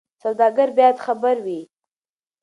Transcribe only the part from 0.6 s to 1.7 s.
باید خبر وي.